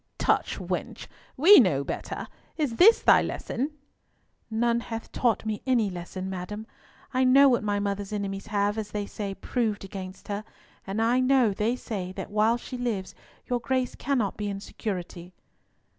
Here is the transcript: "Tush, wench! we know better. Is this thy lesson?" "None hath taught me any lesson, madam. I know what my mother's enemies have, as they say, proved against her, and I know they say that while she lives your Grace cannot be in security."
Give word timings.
"Tush, 0.17 0.57
wench! 0.57 1.05
we 1.37 1.59
know 1.59 1.83
better. 1.83 2.25
Is 2.57 2.77
this 2.77 3.03
thy 3.03 3.21
lesson?" 3.21 3.69
"None 4.49 4.79
hath 4.79 5.11
taught 5.11 5.45
me 5.45 5.61
any 5.67 5.91
lesson, 5.91 6.27
madam. 6.27 6.65
I 7.13 7.23
know 7.23 7.47
what 7.47 7.63
my 7.63 7.79
mother's 7.79 8.11
enemies 8.11 8.47
have, 8.47 8.79
as 8.79 8.89
they 8.89 9.05
say, 9.05 9.35
proved 9.35 9.85
against 9.85 10.27
her, 10.27 10.43
and 10.87 11.03
I 11.03 11.19
know 11.19 11.53
they 11.53 11.75
say 11.75 12.11
that 12.13 12.31
while 12.31 12.57
she 12.57 12.79
lives 12.79 13.13
your 13.45 13.59
Grace 13.59 13.93
cannot 13.93 14.37
be 14.37 14.49
in 14.49 14.59
security." 14.59 15.33